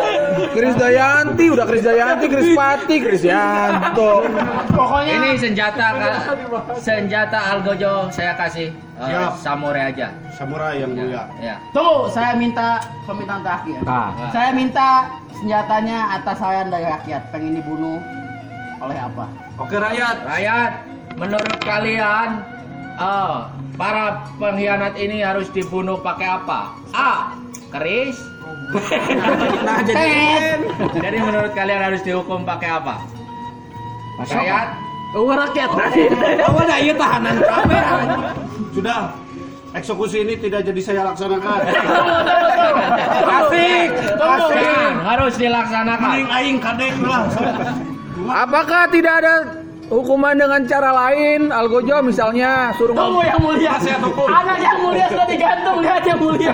Keris 0.52 0.74
Dayanti, 0.76 1.44
udah 1.48 1.64
Keris 1.64 1.84
Dayanti, 1.86 2.24
Keris 2.28 2.50
Pati, 2.52 2.96
Keris 3.00 3.24
Yanto. 3.24 4.26
Pokoknya 4.76 5.12
Ini 5.16 5.30
senjata 5.40 5.86
senjata 6.76 7.38
Algojo 7.56 8.12
saya 8.12 8.36
kasih 8.36 8.68
Siap. 8.98 9.32
samurai 9.40 9.88
aja. 9.94 10.12
samurai 10.36 10.82
yang 10.84 10.92
mulia. 10.94 11.24
Ya. 11.40 11.56
Tuh, 11.72 12.10
saya 12.12 12.36
minta 12.36 12.78
permintaan 13.08 13.40
terakhir. 13.42 13.78
Ah. 13.88 14.10
Saya 14.30 14.50
minta 14.52 15.08
senjatanya 15.32 16.18
atas 16.20 16.36
saya 16.38 16.62
dari 16.68 16.86
rakyat. 16.86 17.22
Pengen 17.32 17.58
dibunuh 17.58 17.98
oleh 18.78 18.98
apa? 18.98 19.47
Oke 19.58 19.74
rakyat. 19.74 20.16
Rakyat, 20.22 20.72
menurut 21.18 21.58
kalian 21.66 22.46
eh, 22.94 23.38
para 23.74 24.22
pengkhianat 24.38 24.94
ini 24.94 25.22
harus 25.26 25.50
dibunuh 25.50 25.98
pakai 25.98 26.28
apa? 26.30 26.78
A. 26.94 27.34
Keris. 27.74 28.16
Nah, 29.64 29.80
jadi 29.82 30.60
Jadi 30.92 31.18
menurut 31.18 31.52
kalian 31.56 31.80
harus 31.90 32.00
dihukum 32.06 32.46
pakai 32.46 32.70
apa? 32.70 33.02
Rakyat. 34.22 34.68
Oh, 35.16 35.32
rakyat. 35.32 35.72
Apa 36.44 36.60
dah 36.68 36.78
ieu 36.84 36.92
tahanan 36.92 37.40
kabeh. 37.40 37.82
Sudah. 38.76 39.16
Eksekusi 39.72 40.20
ini 40.24 40.36
tidak 40.36 40.68
jadi 40.68 40.80
saya 40.84 41.00
laksanakan. 41.08 41.60
Asik. 43.24 43.88
Asik. 44.20 44.92
Harus 45.00 45.34
dilaksanakan. 45.40 46.08
Mending 46.12 46.28
aing 46.28 46.58
kadek 46.60 46.94
lah. 47.04 47.24
Apakah 48.28 48.92
tidak 48.92 49.24
ada 49.24 49.34
hukuman 49.88 50.36
dengan 50.36 50.60
cara 50.68 50.92
lain? 50.92 51.48
Algojo 51.48 52.04
misalnya 52.04 52.76
suruh 52.76 52.92
Tunggu 52.92 53.24
yang 53.24 53.40
mulia. 53.40 53.72
Anak 54.28 54.58
yang 54.60 54.78
mulia 54.84 55.06
sudah 55.08 55.24
digantung, 55.24 55.80
lihat 55.80 56.04
yang 56.04 56.20
mulia. 56.20 56.52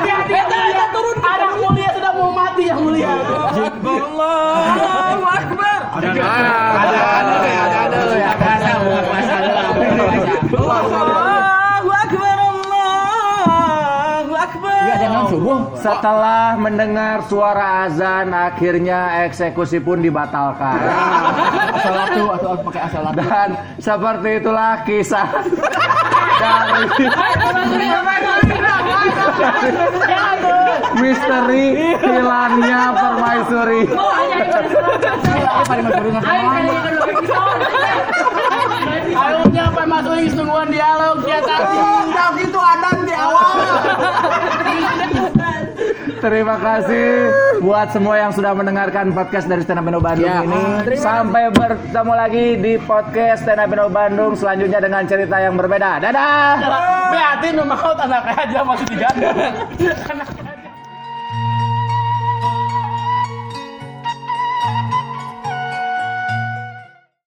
Lihat 0.00 0.26
yang 0.32 0.48
mulia 0.48 0.84
turun. 0.90 1.16
Anak 1.20 1.52
mulia 1.60 1.88
sudah 1.92 2.12
mau 2.16 2.30
mati 2.32 2.62
yang 2.72 2.80
mulia. 2.80 3.08
Allahu 3.84 5.24
Akbar. 5.28 5.80
Ada 5.98 6.08
Ada 6.08 7.00
ada 7.20 7.36
ada 7.44 7.78
ada 7.84 7.98
ya. 8.16 9.27
Setelah 15.78 16.58
mendengar 16.58 17.24
suara 17.30 17.88
azan, 17.88 18.32
akhirnya 18.34 19.24
eksekusi 19.28 19.78
pun 19.80 20.02
dibatalkan. 20.02 20.78
Asalatu 21.78 22.22
atau 22.34 22.50
pakai 22.66 22.82
asalatu. 22.90 23.16
Dan 23.22 23.48
seperti 23.78 24.30
itulah 24.42 24.72
kisah 24.82 25.26
dari 26.38 26.82
misteri 30.98 31.66
hilangnya 32.02 32.80
permaisuri. 32.94 33.82
Akhirnya 39.18 39.62
apa 39.70 39.82
masukin 39.86 40.30
sungguhan 40.34 40.68
dialog 40.70 41.16
dia 41.26 41.40
tadi. 41.42 41.78
Enggak 41.78 42.28
gitu 42.38 42.58
ada 42.58 42.90
di 43.02 43.14
awal. 43.14 43.54
Terima 46.18 46.58
kasih 46.58 47.30
buat 47.62 47.94
semua 47.94 48.18
yang 48.18 48.34
sudah 48.34 48.50
mendengarkan 48.50 49.14
podcast 49.14 49.46
dari 49.46 49.62
Stand 49.62 49.86
Up 49.86 50.02
Bandung 50.02 50.34
ini. 50.50 50.62
Sampai 50.98 51.46
bertemu 51.54 52.12
lagi 52.12 52.46
di 52.58 52.74
podcast 52.82 53.46
Stand 53.46 53.70
Up 53.70 53.90
Bandung 53.94 54.34
selanjutnya 54.34 54.82
dengan 54.82 55.06
cerita 55.06 55.38
yang 55.38 55.54
berbeda. 55.54 56.02
Dadah. 56.02 56.54
Beatin 57.14 57.62
mau 57.62 57.94
anak 57.94 58.24
aja 58.34 58.60
masih 58.66 58.86
digantung. 58.92 60.46